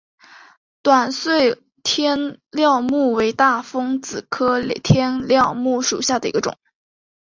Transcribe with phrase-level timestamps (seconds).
[0.81, 6.57] 短穗天料木为大风子科天料木属下的一个种。